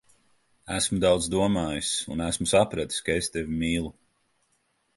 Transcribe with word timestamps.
Esmu 0.77 0.97
daudz 1.03 1.27
domājis, 1.33 1.91
un 2.15 2.25
esmu 2.29 2.49
sapratis, 2.55 3.05
ka 3.09 3.19
es 3.21 3.33
tevi 3.37 3.61
mīlu. 3.61 3.93